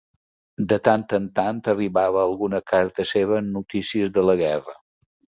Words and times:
De 0.71 0.77
tant 0.87 1.01
en 1.17 1.25
tant 1.39 1.59
arribava 1.73 2.21
alguna 2.29 2.61
carta 2.71 3.05
seva 3.09 3.35
amb 3.41 3.51
notícies 3.59 4.15
de 4.15 4.25
la 4.31 4.35
guerra. 4.41 4.75